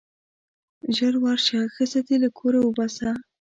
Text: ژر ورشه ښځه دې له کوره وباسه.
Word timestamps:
ژر 0.95 1.13
ورشه 1.23 1.59
ښځه 1.75 1.99
دې 2.07 2.15
له 2.23 2.29
کوره 2.39 2.59
وباسه. 2.63 3.09